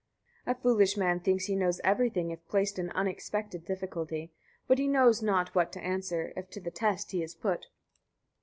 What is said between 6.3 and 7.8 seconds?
if to the test he is put.